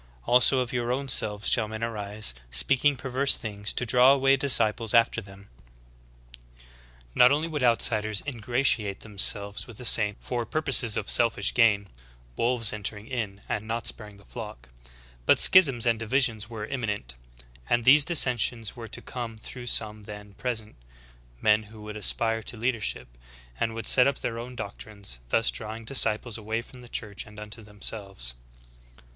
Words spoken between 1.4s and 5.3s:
shall men arise, speaking perverse things, to draw away disciples after